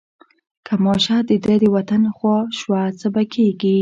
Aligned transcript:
که 0.65 0.73
ماشه 0.83 1.17
د 1.27 1.31
ده 1.45 1.55
د 1.61 1.65
وطن 1.75 2.01
خوا 2.15 2.37
شوه 2.59 2.81
څه 2.99 3.07
به 3.13 3.23
کېږي. 3.33 3.69